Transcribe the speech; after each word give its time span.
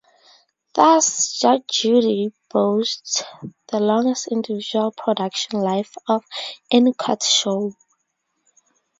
Thus, 0.73 1.37
"Judge 1.39 1.67
Judy" 1.69 2.33
boasts 2.49 3.21
the 3.67 3.79
longest 3.79 4.29
individual 4.29 4.91
production 4.91 5.59
life 5.59 5.95
of 6.07 6.23
any 6.71 6.91
court 6.93 7.21
show. 7.21 7.73